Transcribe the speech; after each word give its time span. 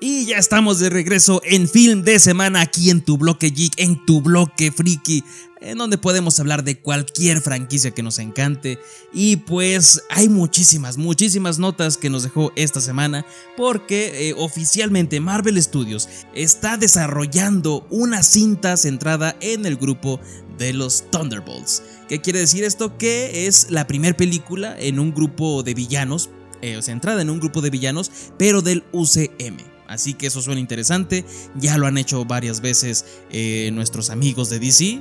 Y 0.00 0.26
ya 0.26 0.38
estamos 0.38 0.78
de 0.78 0.90
regreso 0.90 1.40
en 1.44 1.68
Film 1.68 2.02
de 2.04 2.20
Semana 2.20 2.60
aquí 2.60 2.90
en 2.90 3.00
tu 3.00 3.18
bloque 3.18 3.50
geek, 3.50 3.72
en 3.78 4.06
tu 4.06 4.20
bloque 4.20 4.70
friki, 4.70 5.24
en 5.60 5.76
donde 5.76 5.98
podemos 5.98 6.38
hablar 6.38 6.62
de 6.62 6.78
cualquier 6.78 7.40
franquicia 7.40 7.90
que 7.90 8.04
nos 8.04 8.20
encante. 8.20 8.78
Y 9.12 9.38
pues 9.38 10.04
hay 10.08 10.28
muchísimas, 10.28 10.98
muchísimas 10.98 11.58
notas 11.58 11.96
que 11.96 12.10
nos 12.10 12.22
dejó 12.22 12.52
esta 12.54 12.80
semana 12.80 13.26
porque 13.56 14.28
eh, 14.28 14.34
oficialmente 14.38 15.18
Marvel 15.18 15.60
Studios 15.60 16.08
está 16.32 16.76
desarrollando 16.76 17.84
una 17.90 18.22
cinta 18.22 18.76
centrada 18.76 19.34
en 19.40 19.66
el 19.66 19.76
grupo 19.78 20.20
de 20.58 20.74
los 20.74 21.10
Thunderbolts. 21.10 21.82
¿Qué 22.08 22.20
quiere 22.20 22.38
decir 22.38 22.62
esto? 22.62 22.96
Que 22.98 23.48
es 23.48 23.68
la 23.68 23.88
primera 23.88 24.16
película 24.16 24.76
en 24.78 25.00
un 25.00 25.12
grupo 25.12 25.64
de 25.64 25.74
villanos, 25.74 26.30
eh, 26.62 26.80
centrada 26.82 27.20
en 27.20 27.30
un 27.30 27.40
grupo 27.40 27.62
de 27.62 27.70
villanos, 27.70 28.12
pero 28.38 28.62
del 28.62 28.84
UCM. 28.92 29.77
Así 29.88 30.14
que 30.14 30.28
eso 30.28 30.40
suena 30.42 30.60
interesante. 30.60 31.24
Ya 31.56 31.76
lo 31.78 31.86
han 31.86 31.98
hecho 31.98 32.24
varias 32.24 32.60
veces 32.60 33.04
eh, 33.30 33.70
nuestros 33.72 34.10
amigos 34.10 34.50
de 34.50 34.60
DC. 34.60 35.00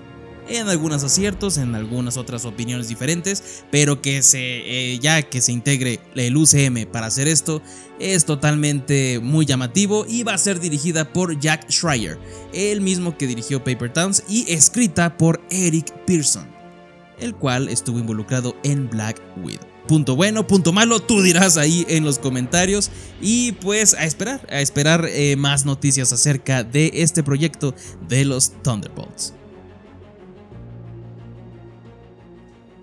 En 0.49 0.69
algunos 0.69 1.03
aciertos, 1.03 1.57
en 1.57 1.75
algunas 1.75 2.15
otras 2.15 2.45
opiniones 2.45 2.87
diferentes, 2.87 3.65
pero 3.69 4.01
que 4.01 4.21
se, 4.21 4.39
eh, 4.93 4.97
ya 4.97 5.21
que 5.21 5.41
se 5.41 5.51
integre 5.51 5.99
el 6.15 6.37
UCM 6.37 6.85
para 6.89 7.07
hacer 7.07 7.27
esto, 7.27 7.61
es 7.99 8.23
totalmente 8.23 9.19
muy 9.21 9.45
llamativo 9.45 10.05
y 10.07 10.23
va 10.23 10.35
a 10.35 10.37
ser 10.37 10.61
dirigida 10.61 11.11
por 11.11 11.37
Jack 11.37 11.69
Schreier, 11.69 12.17
el 12.53 12.79
mismo 12.79 13.17
que 13.17 13.27
dirigió 13.27 13.61
Paper 13.61 13.91
Towns 13.91 14.23
y 14.29 14.49
escrita 14.49 15.17
por 15.17 15.41
Eric 15.49 15.91
Pearson, 16.05 16.47
el 17.19 17.35
cual 17.35 17.67
estuvo 17.67 17.99
involucrado 17.99 18.55
en 18.63 18.89
Black 18.89 19.21
Widow 19.43 19.76
punto 19.87 20.15
bueno, 20.15 20.45
punto 20.45 20.73
malo, 20.73 20.99
tú 20.99 21.21
dirás 21.21 21.57
ahí 21.57 21.85
en 21.89 22.03
los 22.03 22.19
comentarios. 22.19 22.91
Y 23.21 23.53
pues 23.53 23.93
a 23.93 24.05
esperar, 24.05 24.45
a 24.51 24.61
esperar 24.61 25.05
eh, 25.09 25.35
más 25.35 25.65
noticias 25.65 26.13
acerca 26.13 26.63
de 26.63 26.91
este 26.93 27.23
proyecto 27.23 27.73
de 28.07 28.25
los 28.25 28.51
Thunderbolts. 28.61 29.33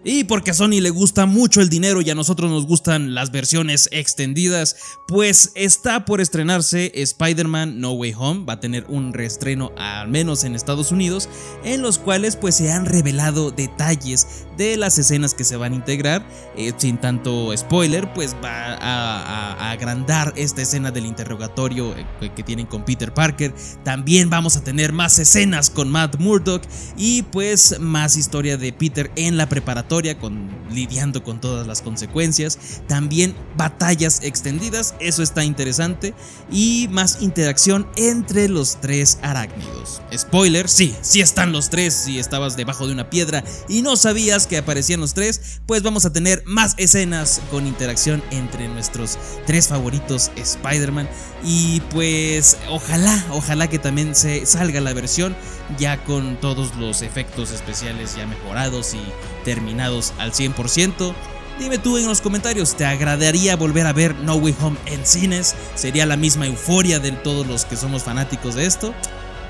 Y 0.07 0.25
porque 0.25 0.51
a 0.51 0.55
Sony 0.55 0.83
le 0.83 0.91
gusta 0.91 1.25
mucho 1.25 1.63
el 1.63 1.71
dinero 1.71 2.03
y 2.03 2.11
a 2.11 2.15
nosotros 2.15 2.51
nos 2.51 2.67
gustan 2.67 3.15
las 3.15 3.31
versiones 3.31 3.89
extendidas, 3.91 4.77
pues 5.09 5.53
está 5.55 6.05
por 6.05 6.21
estrenarse 6.21 6.93
Spider-Man 6.95 7.81
No 7.81 7.93
Way 7.93 8.13
Home, 8.19 8.45
va 8.45 8.55
a 8.55 8.61
tener 8.61 8.85
un 8.89 9.15
reestreno 9.15 9.73
al 9.79 10.09
menos 10.09 10.45
en 10.45 10.55
Estados 10.55 10.93
Unidos, 10.93 11.31
en 11.65 11.81
los 11.81 11.97
cuales 11.99 12.37
pues 12.37 12.55
se 12.57 12.71
han 12.71 12.85
revelado 12.85 13.51
detalles 13.51 14.45
de 14.59 14.77
las 14.77 14.99
escenas 14.99 15.33
que 15.33 15.43
se 15.43 15.57
van 15.57 15.73
a 15.73 15.77
integrar, 15.77 16.23
eh, 16.55 16.75
sin 16.77 16.99
tanto 16.99 17.57
spoiler, 17.57 18.13
pues 18.13 18.37
va 18.45 18.75
a, 18.75 19.71
agrandar 19.71 20.35
esta 20.37 20.61
escena 20.61 20.91
del 20.91 21.07
interrogatorio 21.07 21.95
eh, 22.21 22.31
que 22.37 22.43
tienen 22.43 22.67
con 22.67 22.85
Peter 22.85 23.15
Parker, 23.15 23.55
también 23.85 24.29
vamos 24.29 24.57
a 24.59 24.63
tener 24.63 24.93
más 24.93 25.19
escenas 25.19 25.71
con 25.71 25.91
Matt 25.91 26.17
Murdock 26.19 26.63
y 26.99 27.23
pues 27.23 27.81
más 27.81 28.17
historia 28.17 28.59
de 28.59 28.73
Peter 28.73 29.11
en 29.17 29.39
la 29.39 29.49
preparatoria 29.49 29.94
con, 30.19 30.51
lidiando 30.73 31.23
con 31.23 31.41
todas 31.41 31.67
las 31.67 31.81
consecuencias. 31.81 32.59
También 32.89 33.35
batallas 33.57 34.21
extendidas, 34.23 34.95
eso 34.99 35.23
está 35.23 35.45
interesante. 35.45 36.15
Y 36.51 36.89
más 36.91 37.23
interacción 37.23 37.87
entre 37.97 38.49
los 38.49 38.81
tres 38.81 39.19
arácnidos. 39.23 40.03
Spoiler, 40.13 40.69
sí, 40.69 40.95
sí 41.01 41.21
están 41.21 41.53
los 41.53 41.71
tres. 41.71 41.95
Si 41.95 42.19
estabas 42.19 42.57
debajo 42.57 42.87
de 42.87 42.93
una 42.93 43.09
piedra 43.09 43.45
y 43.69 43.83
no 43.83 43.97
sabías 43.97 44.47
que 44.47 44.59
aparecían 44.59 45.01
los 45.01 45.15
tres, 45.15 45.61
pues 45.67 45.83
vamos 45.83 46.05
a 46.05 46.13
tener 46.13 46.43
más 46.47 46.75
escenas 46.77 47.41
con 47.51 47.67
interacción 47.67 48.23
entre 48.31 48.69
nuestros 48.69 49.17
tres 49.47 49.69
favoritos 49.69 50.31
Spider-Man. 50.37 51.09
Y 51.45 51.81
pues 51.91 52.57
ojalá, 52.69 53.25
ojalá 53.31 53.69
que 53.69 53.79
también 53.79 54.15
se 54.15 54.47
salga 54.47 54.81
la 54.81 54.93
versión 54.93 55.37
ya 55.79 56.03
con 56.05 56.37
todos 56.41 56.75
los 56.77 57.03
efectos 57.03 57.51
especiales 57.51 58.17
ya 58.17 58.27
mejorados 58.27 58.95
y 58.95 59.01
terminados 59.45 60.13
al 60.19 60.33
100%. 60.33 61.15
Dime 61.59 61.79
tú 61.79 61.99
en 61.99 62.07
los 62.07 62.21
comentarios, 62.21 62.75
¿te 62.75 62.85
agradaría 62.85 63.55
volver 63.55 63.87
a 63.87 63.93
ver 63.93 64.17
No 64.17 64.35
Way 64.35 64.57
Home 64.61 64.77
en 64.87 65.07
cines? 65.07 65.55
¿Sería 65.77 66.05
la 66.05 66.17
misma 66.17 66.47
euforia 66.47 66.99
de 66.99 67.13
todos 67.13 67.47
los 67.47 67.65
que 67.65 67.77
somos 67.77 68.03
fanáticos 68.03 68.57
de 68.57 68.67
esto? 68.67 68.93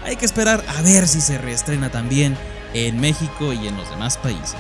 Hay 0.04 0.16
que 0.16 0.26
esperar 0.26 0.62
a 0.76 0.82
ver 0.82 1.08
si 1.08 1.22
se 1.22 1.38
reestrena 1.38 1.90
también 1.90 2.36
en 2.74 3.00
México 3.00 3.54
y 3.54 3.68
en 3.68 3.76
los 3.76 3.88
demás 3.88 4.18
países. 4.18 4.58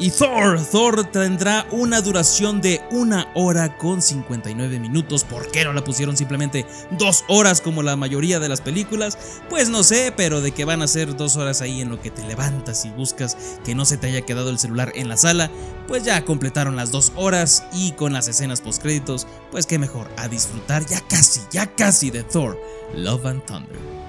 Y 0.00 0.10
Thor, 0.10 0.58
Thor 0.64 1.04
tendrá 1.04 1.66
una 1.70 2.00
duración 2.00 2.62
de 2.62 2.80
una 2.90 3.30
hora 3.34 3.76
con 3.76 4.00
59 4.00 4.80
minutos. 4.80 5.24
¿Por 5.24 5.50
qué 5.50 5.62
no 5.62 5.74
la 5.74 5.84
pusieron 5.84 6.16
simplemente 6.16 6.64
dos 6.92 7.22
horas 7.28 7.60
como 7.60 7.82
la 7.82 7.96
mayoría 7.96 8.40
de 8.40 8.48
las 8.48 8.62
películas? 8.62 9.18
Pues 9.50 9.68
no 9.68 9.82
sé, 9.82 10.10
pero 10.16 10.40
de 10.40 10.52
que 10.52 10.64
van 10.64 10.80
a 10.80 10.86
ser 10.86 11.14
dos 11.18 11.36
horas 11.36 11.60
ahí 11.60 11.82
en 11.82 11.90
lo 11.90 12.00
que 12.00 12.10
te 12.10 12.24
levantas 12.24 12.86
y 12.86 12.90
buscas 12.90 13.36
que 13.62 13.74
no 13.74 13.84
se 13.84 13.98
te 13.98 14.06
haya 14.06 14.22
quedado 14.22 14.48
el 14.48 14.58
celular 14.58 14.90
en 14.94 15.10
la 15.10 15.18
sala, 15.18 15.50
pues 15.86 16.02
ya 16.02 16.24
completaron 16.24 16.76
las 16.76 16.92
dos 16.92 17.12
horas 17.14 17.64
y 17.74 17.92
con 17.92 18.14
las 18.14 18.26
escenas 18.26 18.62
post 18.62 18.80
créditos, 18.80 19.26
pues 19.50 19.66
qué 19.66 19.78
mejor 19.78 20.08
a 20.16 20.28
disfrutar 20.28 20.86
ya 20.86 21.02
casi, 21.08 21.42
ya 21.52 21.66
casi 21.74 22.10
de 22.10 22.22
Thor, 22.22 22.58
Love 22.94 23.26
and 23.26 23.44
Thunder. 23.44 23.99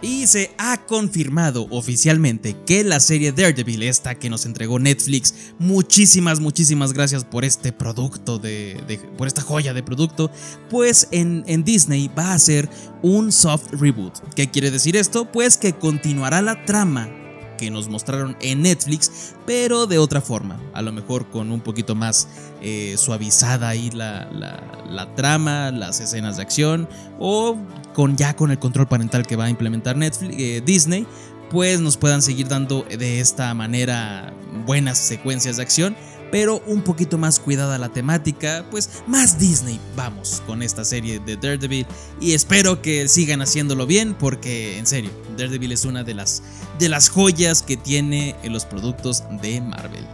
Y 0.00 0.26
se 0.28 0.52
ha 0.58 0.86
confirmado 0.86 1.66
oficialmente 1.70 2.56
que 2.66 2.84
la 2.84 3.00
serie 3.00 3.32
Daredevil, 3.32 3.82
esta 3.82 4.14
que 4.14 4.30
nos 4.30 4.46
entregó 4.46 4.78
Netflix, 4.78 5.34
muchísimas, 5.58 6.38
muchísimas 6.38 6.92
gracias 6.92 7.24
por 7.24 7.44
este 7.44 7.72
producto, 7.72 8.38
de, 8.38 9.00
por 9.16 9.26
esta 9.26 9.42
joya 9.42 9.74
de 9.74 9.82
producto, 9.82 10.30
pues 10.70 11.08
en, 11.10 11.42
en 11.46 11.64
Disney 11.64 12.08
va 12.16 12.32
a 12.32 12.38
ser 12.38 12.70
un 13.02 13.32
soft 13.32 13.72
reboot. 13.72 14.14
¿Qué 14.34 14.48
quiere 14.48 14.70
decir 14.70 14.96
esto? 14.96 15.30
Pues 15.32 15.56
que 15.56 15.72
continuará 15.72 16.42
la 16.42 16.64
trama 16.64 17.10
que 17.58 17.70
nos 17.70 17.88
mostraron 17.88 18.36
en 18.40 18.62
Netflix, 18.62 19.34
pero 19.44 19.86
de 19.86 19.98
otra 19.98 20.22
forma, 20.22 20.58
a 20.72 20.80
lo 20.80 20.92
mejor 20.92 21.28
con 21.28 21.52
un 21.52 21.60
poquito 21.60 21.94
más 21.94 22.28
eh, 22.62 22.94
suavizada 22.96 23.68
ahí 23.68 23.90
la, 23.90 24.30
la, 24.30 25.14
trama, 25.14 25.70
las 25.70 26.00
escenas 26.00 26.36
de 26.36 26.42
acción, 26.42 26.88
o 27.18 27.58
con 27.92 28.16
ya 28.16 28.34
con 28.34 28.50
el 28.50 28.58
control 28.58 28.88
parental 28.88 29.26
que 29.26 29.36
va 29.36 29.44
a 29.44 29.50
implementar 29.50 29.96
Netflix, 29.96 30.34
eh, 30.38 30.62
Disney, 30.64 31.06
pues 31.50 31.80
nos 31.80 31.96
puedan 31.96 32.22
seguir 32.22 32.48
dando 32.48 32.84
de 32.84 33.20
esta 33.20 33.52
manera 33.54 34.32
buenas 34.66 34.98
secuencias 34.98 35.56
de 35.56 35.62
acción 35.62 35.96
pero 36.30 36.62
un 36.66 36.82
poquito 36.82 37.18
más 37.18 37.38
cuidada 37.40 37.78
la 37.78 37.88
temática, 37.88 38.64
pues 38.70 39.02
más 39.06 39.38
Disney 39.38 39.80
vamos 39.96 40.42
con 40.46 40.62
esta 40.62 40.84
serie 40.84 41.20
de 41.20 41.36
Daredevil 41.36 41.86
y 42.20 42.34
espero 42.34 42.82
que 42.82 43.08
sigan 43.08 43.42
haciéndolo 43.42 43.86
bien 43.86 44.14
porque 44.14 44.78
en 44.78 44.86
serio, 44.86 45.10
Daredevil 45.36 45.72
es 45.72 45.84
una 45.84 46.04
de 46.04 46.14
las 46.14 46.42
de 46.78 46.88
las 46.88 47.08
joyas 47.08 47.62
que 47.62 47.76
tiene 47.76 48.36
en 48.42 48.52
los 48.52 48.64
productos 48.64 49.24
de 49.42 49.60
Marvel. 49.60 50.06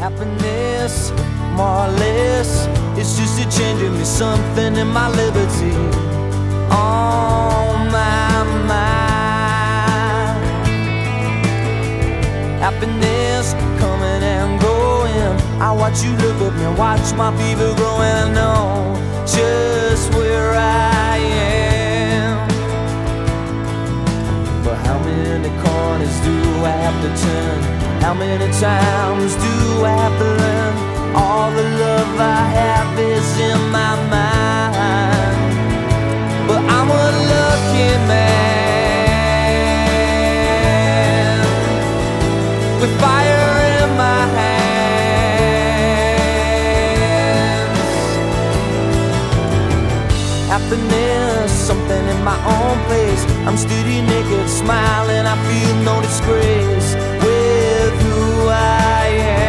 Happiness, 0.00 1.12
more 1.54 1.88
or 1.88 1.98
less, 1.98 2.68
just 2.96 3.18
me 3.18 4.04
something. 4.04 4.74
Oh. 6.70 7.14
Happiness 12.64 13.13
watch 15.84 16.02
you 16.02 16.12
look 16.12 16.40
at 16.40 16.54
me, 16.58 16.66
watch 16.78 17.12
my 17.14 17.30
fever 17.36 17.74
grow, 17.76 18.00
and 18.00 18.30
I 18.30 18.32
know 18.32 18.96
just 19.26 20.14
where 20.14 20.52
I 20.54 21.18
am. 21.18 22.48
But 24.64 24.78
how 24.86 24.98
many 25.00 25.50
corners 25.62 26.16
do 26.28 26.36
I 26.64 26.74
have 26.84 26.98
to 27.04 27.10
turn? 27.22 27.60
How 28.00 28.14
many 28.14 28.46
times 28.58 28.83
happiness, 50.64 51.52
something 51.52 52.06
in 52.08 52.24
my 52.24 52.38
own 52.46 52.78
place. 52.86 53.24
I'm 53.46 53.56
steady 53.56 54.00
naked, 54.00 54.48
smiling, 54.48 55.26
I 55.26 55.36
feel 55.46 55.76
no 55.84 56.00
disgrace 56.00 56.94
with 57.22 57.92
who 58.02 58.48
I 58.48 59.06
am. 59.06 59.44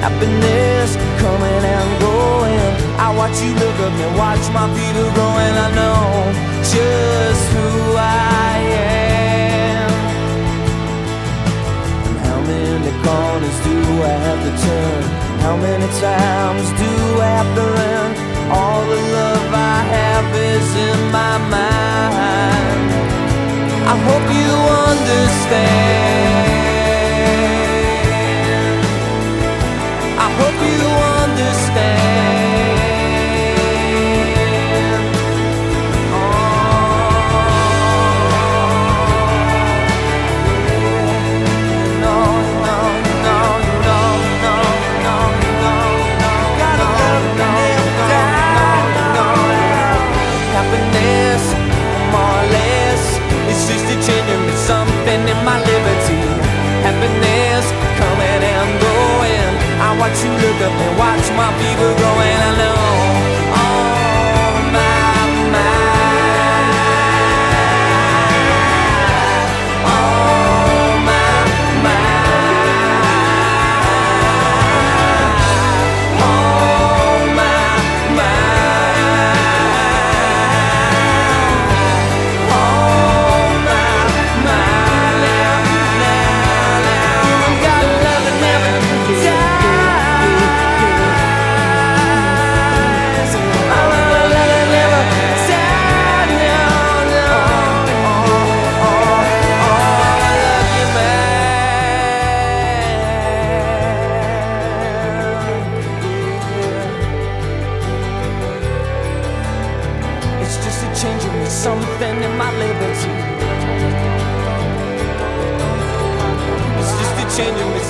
happiness 0.00 0.96
coming 1.20 1.64
and 1.76 2.00
going. 2.00 2.72
I 2.98 3.14
watch 3.16 3.40
you 3.40 3.54
look 3.54 3.78
up 3.86 3.92
and 3.92 4.16
watch 4.18 4.44
my 4.52 4.66
fever 4.74 5.08
growing. 5.14 5.56
I 5.64 5.68
know 5.78 6.32
just 6.72 7.52
who 7.52 7.96
I 7.96 8.26
am. 8.26 8.31
Understand. 25.32 26.01
watch 61.16 61.30
my 61.36 61.50
people 61.60 61.94
going 61.96 62.42
alone. 62.52 62.81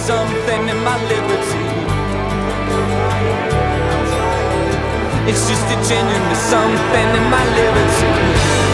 Something 0.06 0.68
in 0.68 0.78
my 0.82 0.98
liberty. 1.04 1.64
It's 5.30 5.48
just 5.48 5.66
a 5.70 5.78
genuine 5.88 6.34
something 6.34 7.08
in 7.18 7.24
my 7.30 7.44
liberty. 7.54 8.71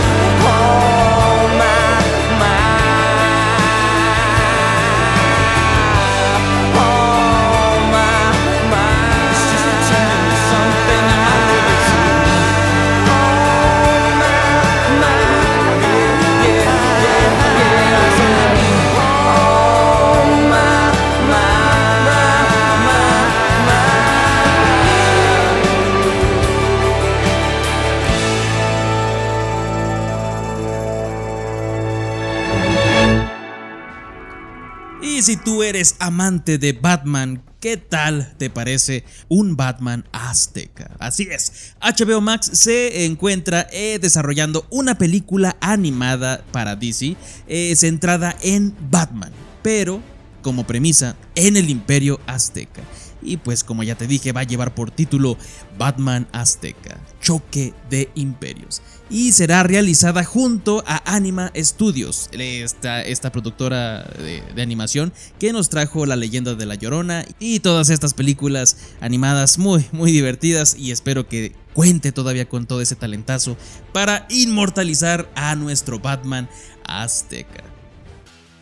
Eres 35.79 35.95
amante 36.01 36.59
de 36.59 36.73
Batman, 36.73 37.41
¿qué 37.61 37.77
tal 37.77 38.35
te 38.37 38.51
parece 38.51 39.05
un 39.29 39.57
Batman 39.57 40.05
azteca? 40.11 40.91
Así 40.99 41.29
es, 41.31 41.75
HBO 41.81 42.21
Max 42.21 42.51
se 42.53 43.05
encuentra 43.05 43.65
eh, 43.71 44.01
desarrollando 44.01 44.67
una 44.71 44.99
película 44.99 45.57
animada 45.61 46.45
para 46.51 46.75
DC 46.75 47.15
eh, 47.47 47.77
centrada 47.77 48.37
en 48.43 48.75
Batman, 48.91 49.31
pero 49.63 50.03
como 50.43 50.67
premisa 50.67 51.15
en 51.37 51.57
el 51.57 51.71
imperio 51.71 52.19
azteca. 52.27 52.83
Y 53.23 53.39
pues 53.39 53.65
como 53.65 53.83
ya 53.83 53.97
te 53.97 54.07
dije, 54.07 54.33
va 54.33 54.41
a 54.41 54.45
llevar 54.45 54.75
por 54.75 54.91
título 54.91 55.37
Batman 55.79 56.27
Azteca, 56.33 56.99
Choque 57.21 57.75
de 57.91 58.11
Imperios. 58.15 58.83
Y 59.11 59.33
será 59.33 59.63
realizada 59.63 60.25
junto 60.25 60.85
a 60.87 61.15
Anima 61.15 61.51
Studios, 61.57 62.29
esta, 62.33 63.03
esta 63.03 63.33
productora 63.33 64.03
de, 64.03 64.63
animación 64.63 65.13
que 65.39 65.53
nos 65.53 65.71
trajo 65.71 66.05
La 66.05 66.17
leyenda 66.17 66.55
de 66.55 66.67
la 66.67 66.75
Llorona 66.75 67.25
y 67.39 67.61
todas 67.61 67.91
estas 67.91 68.13
películas 68.13 68.77
animadas 69.01 69.59
muy, 69.59 69.87
muy 69.93 70.13
divertidas 70.13 70.77
y 70.77 70.91
espero 70.91 71.29
que 71.29 71.53
cuente 71.73 72.13
todavía 72.13 72.49
con 72.49 72.67
todo 72.67 72.81
ese 72.81 72.97
talentazo 72.97 73.57
para 73.93 74.27
inmortalizar 74.31 75.31
a 75.35 75.55
nuestro 75.55 76.01
Batman 76.01 76.49
Azteca. 76.85 77.78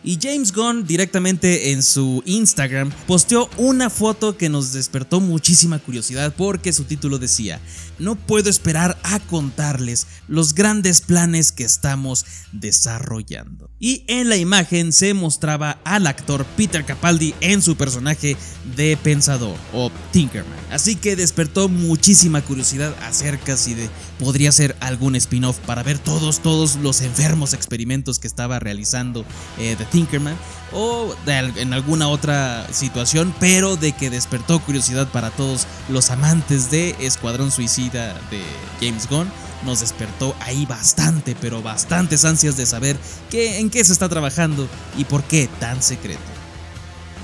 Y 0.07 0.19
James 0.21 0.53
Gunn 0.53 0.87
directamente 0.87 1.73
en 1.73 1.83
su 1.83 2.23
Instagram 2.25 2.93
posteó 3.07 3.49
una 3.57 3.89
foto 3.89 4.37
que 4.37 4.47
nos 4.47 4.71
despertó 4.71 5.19
muchísima 5.19 5.79
curiosidad 5.79 6.33
porque 6.37 6.71
su 6.71 6.85
título 6.85 7.19
decía, 7.19 7.59
no 7.99 8.15
puedo 8.15 8.49
esperar 8.49 8.97
a 9.03 9.19
contarles 9.19 10.07
los 10.29 10.53
grandes 10.53 11.01
planes 11.01 11.51
que 11.51 11.65
estamos 11.65 12.25
desarrollando. 12.53 13.69
Y 13.79 14.05
en 14.07 14.29
la 14.29 14.37
imagen 14.37 14.93
se 14.93 15.13
mostraba 15.13 15.79
al 15.83 16.07
actor 16.07 16.45
Peter 16.55 16.85
Capaldi 16.85 17.35
en 17.41 17.61
su 17.61 17.75
personaje 17.75 18.37
de 18.77 18.95
Pensador 18.95 19.57
o 19.73 19.91
Tinkerman. 20.13 20.57
Así 20.71 20.95
que 20.95 21.17
despertó 21.17 21.67
muchísima 21.67 22.41
curiosidad 22.41 22.95
acerca 23.03 23.57
si 23.57 23.73
de 23.73 23.89
podría 24.19 24.51
ser 24.51 24.75
algún 24.79 25.15
spin-off 25.15 25.59
para 25.59 25.83
ver 25.83 25.99
todos, 25.99 26.39
todos 26.39 26.77
los 26.77 27.01
enfermos 27.01 27.53
experimentos 27.53 28.19
que 28.19 28.27
estaba 28.27 28.59
realizando 28.59 29.25
eh, 29.59 29.75
Tinkerman 29.97 30.37
o 30.73 31.15
en 31.25 31.73
alguna 31.73 32.07
otra 32.07 32.67
situación, 32.71 33.33
pero 33.39 33.77
de 33.77 33.93
que 33.93 34.11
despertó 34.11 34.59
curiosidad 34.59 35.07
para 35.07 35.31
todos 35.31 35.65
los 35.89 36.11
amantes 36.11 36.69
de 36.69 36.95
Escuadrón 36.99 37.49
Suicida 37.49 38.13
de 38.29 38.43
James 38.79 39.09
Gunn. 39.09 39.27
Nos 39.65 39.79
despertó 39.79 40.35
ahí 40.39 40.67
bastante, 40.67 41.35
pero 41.41 41.63
bastantes 41.63 42.25
ansias 42.25 42.57
de 42.57 42.67
saber 42.67 42.95
qué, 43.31 43.57
en 43.57 43.71
qué 43.71 43.83
se 43.83 43.91
está 43.91 44.07
trabajando 44.07 44.67
y 44.95 45.05
por 45.05 45.23
qué 45.23 45.49
tan 45.59 45.81
secreto. 45.81 46.21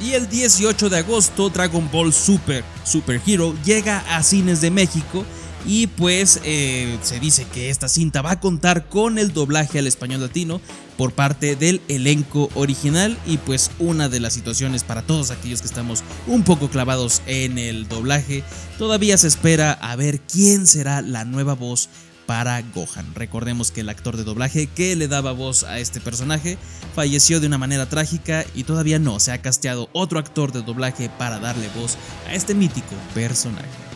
Y 0.02 0.14
el 0.14 0.28
18 0.28 0.90
de 0.90 0.98
agosto 0.98 1.50
Dragon 1.50 1.88
Ball 1.92 2.12
Super 2.12 2.64
Super 2.84 3.22
Hero 3.24 3.54
llega 3.64 4.00
a 4.18 4.24
cines 4.24 4.62
de 4.62 4.72
México 4.72 5.24
y 5.66 5.88
pues 5.88 6.42
eh, 6.44 6.98
se 7.04 7.20
dice 7.20 7.46
que 7.46 7.70
esta 7.70 7.88
cinta 7.88 8.22
va 8.22 8.32
a 8.32 8.40
contar 8.40 8.90
con 8.90 9.20
el 9.20 9.32
doblaje 9.32 9.80
al 9.80 9.88
español 9.88 10.22
latino 10.22 10.60
por 10.98 11.14
parte 11.14 11.56
del 11.56 11.82
elenco 11.88 12.50
original 12.56 13.18
y 13.26 13.38
pues 13.38 13.72
una 13.80 14.10
de 14.10 14.20
las 14.20 14.34
situaciones 14.34 14.84
para 14.84 15.02
todos 15.02 15.32
aquellos 15.32 15.62
que 15.62 15.68
estamos 15.68 16.04
un 16.28 16.44
poco 16.44 16.70
clavados 16.70 17.22
en 17.26 17.58
el 17.58 17.88
doblaje, 17.88 18.44
todavía 18.78 19.18
se 19.18 19.28
espera 19.28 19.74
a 19.74 19.96
ver 19.96 20.20
quién 20.22 20.68
será 20.68 21.02
la 21.02 21.26
nueva 21.26 21.54
voz 21.56 21.90
para 22.26 22.62
Gohan. 22.62 23.14
Recordemos 23.16 23.72
que 23.72 23.82
el 23.82 23.90
actor 23.90 24.18
de 24.18 24.24
doblaje 24.24 24.68
que 24.68 24.96
le 24.96 25.08
daba 25.08 25.32
voz 25.32 25.64
a 25.64 25.80
este 25.80 26.00
personaje 26.00 26.58
falleció 26.96 27.40
de 27.40 27.48
una 27.48 27.58
manera 27.58 27.88
trágica 27.88 28.46
y 28.56 28.64
todavía 28.64 29.00
no 29.00 29.20
se 29.20 29.32
ha 29.32 29.42
casteado 29.42 29.90
otro 29.94 30.20
actor 30.20 30.52
de 30.52 30.62
doblaje 30.62 31.10
para 31.10 31.40
darle 31.40 31.70
voz 31.76 31.98
a 32.28 32.34
este 32.34 32.54
mítico 32.54 32.96
personaje. 33.14 33.93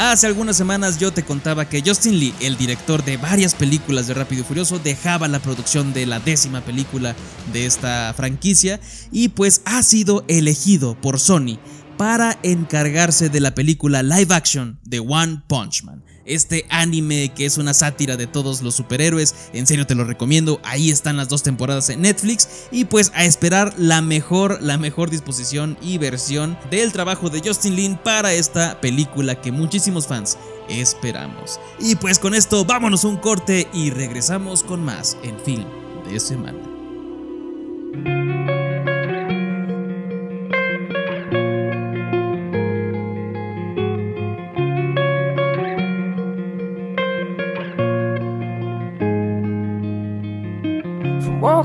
Hace 0.00 0.28
algunas 0.28 0.56
semanas 0.56 1.00
yo 1.00 1.12
te 1.12 1.24
contaba 1.24 1.68
que 1.68 1.82
Justin 1.84 2.20
Lee, 2.20 2.32
el 2.38 2.56
director 2.56 3.04
de 3.04 3.16
varias 3.16 3.56
películas 3.56 4.06
de 4.06 4.14
Rápido 4.14 4.42
y 4.42 4.44
Furioso, 4.44 4.78
dejaba 4.78 5.26
la 5.26 5.40
producción 5.40 5.92
de 5.92 6.06
la 6.06 6.20
décima 6.20 6.60
película 6.60 7.16
de 7.52 7.66
esta 7.66 8.14
franquicia 8.14 8.78
y 9.10 9.30
pues 9.30 9.60
ha 9.64 9.82
sido 9.82 10.24
elegido 10.28 10.94
por 10.94 11.18
Sony 11.18 11.58
para 11.98 12.38
encargarse 12.44 13.28
de 13.28 13.40
la 13.40 13.54
película 13.54 14.02
live 14.02 14.34
action 14.34 14.78
de 14.84 15.00
One 15.00 15.42
Punch 15.48 15.82
Man. 15.82 16.02
Este 16.24 16.66
anime 16.68 17.32
que 17.34 17.46
es 17.46 17.58
una 17.58 17.74
sátira 17.74 18.16
de 18.16 18.26
todos 18.26 18.62
los 18.62 18.74
superhéroes, 18.74 19.34
en 19.52 19.66
serio 19.66 19.86
te 19.86 19.94
lo 19.94 20.04
recomiendo, 20.04 20.60
ahí 20.62 20.90
están 20.90 21.16
las 21.16 21.28
dos 21.28 21.42
temporadas 21.42 21.88
en 21.88 22.02
Netflix 22.02 22.48
y 22.70 22.84
pues 22.84 23.10
a 23.14 23.24
esperar 23.24 23.74
la 23.78 24.02
mejor, 24.02 24.62
la 24.62 24.78
mejor 24.78 25.10
disposición 25.10 25.78
y 25.82 25.98
versión 25.98 26.56
del 26.70 26.92
trabajo 26.92 27.30
de 27.30 27.40
Justin 27.44 27.76
Lin 27.76 27.96
para 27.96 28.32
esta 28.32 28.80
película 28.80 29.40
que 29.40 29.52
muchísimos 29.52 30.06
fans 30.06 30.36
esperamos. 30.68 31.58
Y 31.80 31.96
pues 31.96 32.18
con 32.18 32.34
esto 32.34 32.64
vámonos 32.64 33.04
un 33.04 33.16
corte 33.16 33.66
y 33.72 33.90
regresamos 33.90 34.62
con 34.62 34.84
más 34.84 35.16
en 35.24 35.38
Film 35.40 35.66
de 36.08 36.20
Semana. 36.20 36.58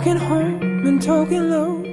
Walking 0.03 0.17
home 0.17 0.85
and 0.85 1.01
talking 1.01 1.49
lows. 1.49 1.87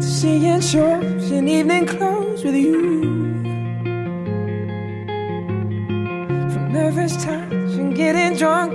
To 0.00 0.06
seeing 0.06 0.60
shows 0.60 1.30
in 1.30 1.48
evening 1.48 1.86
clothes 1.86 2.44
with 2.44 2.54
you. 2.54 3.00
From 6.52 6.72
nervous 6.74 7.16
touch 7.16 7.52
and 7.80 7.96
getting 7.96 8.36
drunk. 8.36 8.74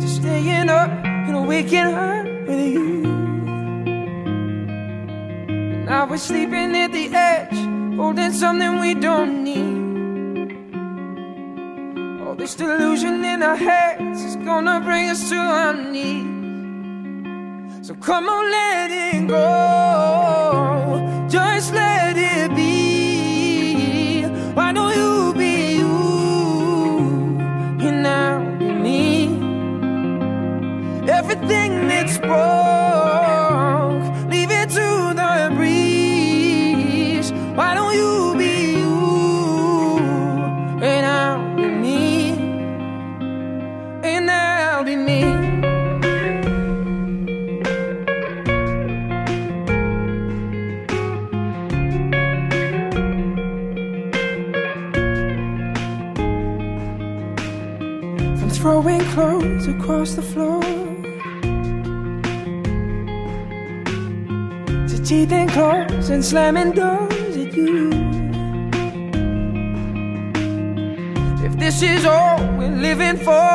To 0.00 0.06
staying 0.06 0.68
up 0.68 0.90
and 0.90 1.48
waking 1.48 1.78
up 1.78 2.26
with 2.46 2.60
you. 2.60 3.04
And 5.48 5.86
now 5.86 6.06
we're 6.06 6.18
sleeping 6.18 6.76
at 6.76 6.92
the 6.92 7.08
edge 7.14 7.96
holding 7.96 8.32
something 8.32 8.80
we 8.80 8.92
don't 8.92 9.44
need 9.44 9.79
this 12.34 12.54
delusion 12.54 13.24
in 13.24 13.42
our 13.42 13.56
heads 13.56 14.22
is 14.22 14.36
gonna 14.36 14.80
bring 14.80 15.08
us 15.10 15.28
to 15.30 15.36
our 15.36 15.74
knees. 15.74 16.26
So 17.86 17.94
come 17.94 18.28
on, 18.28 18.50
let 18.50 18.90
it 18.90 19.26
go. 19.26 20.29
To 65.00 65.06
teething 65.06 65.48
claws 65.48 66.10
and 66.10 66.24
slamming 66.24 66.72
doors 66.72 67.36
at 67.36 67.54
you. 67.56 67.90
If 71.44 71.56
this 71.58 71.82
is 71.82 72.04
all 72.04 72.38
we're 72.58 72.70
living 72.70 73.16
for, 73.16 73.48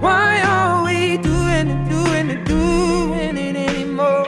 why 0.00 0.42
are 0.42 0.84
we 0.84 1.16
doing 1.18 1.68
it, 1.74 1.88
doing 1.88 2.30
it, 2.30 2.44
doing 2.44 3.36
it 3.36 3.56
anymore? 3.56 4.26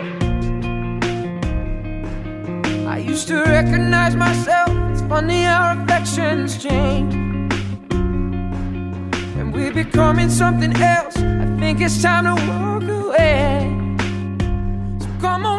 I 2.89 2.99
used 2.99 3.29
to 3.29 3.43
recognize 3.43 4.17
myself. 4.17 4.71
It's 4.93 5.03
funny 5.03 5.45
how 5.45 5.83
affections 5.83 6.63
change. 6.63 7.15
And 9.39 9.53
we're 9.53 9.75
becoming 9.75 10.31
something 10.31 10.75
else. 10.77 11.17
I 11.17 11.57
think 11.59 11.81
it's 11.81 12.01
time 12.03 12.25
to 12.25 12.35
walk 12.47 12.83
away. 12.83 13.82
So 15.23 15.52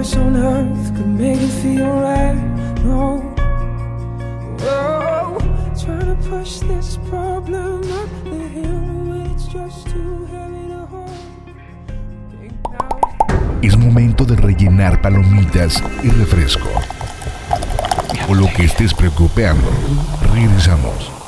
force 0.00 0.16
on 0.16 0.36
earth 0.36 0.96
could 0.96 1.06
make 1.06 1.40
it 1.40 1.50
feel 1.62 1.86
right. 2.00 2.34
No. 2.84 3.20
Whoa. 4.60 5.38
Trying 5.78 6.16
to 6.16 6.28
push 6.28 6.60
this 6.60 6.96
problem 7.10 7.82
up 7.92 8.08
the 8.24 8.48
hill 8.56 9.30
it's 9.30 9.46
just 9.46 9.88
too 9.88 10.24
heavy 10.26 10.68
to 10.68 10.86
hold. 10.86 11.10
Es 13.62 13.76
momento 13.76 14.24
de 14.24 14.36
rellenar 14.36 15.02
palomitas 15.02 15.82
y 16.02 16.08
refresco. 16.08 16.68
O 18.28 18.34
lo 18.34 18.46
que 18.56 18.64
estés 18.64 18.94
preocupando. 18.94 19.70
Regresamos. 20.32 21.19